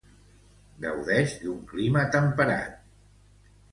[0.85, 2.81] Gaudix d'un clima temperat.